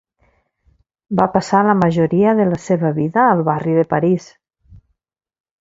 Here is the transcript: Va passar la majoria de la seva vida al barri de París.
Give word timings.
Va 1.19 1.27
passar 1.35 1.59
la 1.67 1.75
majoria 1.83 2.33
de 2.41 2.49
la 2.53 2.59
seva 2.65 2.93
vida 2.97 3.27
al 3.35 3.47
barri 3.53 3.79
de 3.81 3.87
París. 3.95 4.29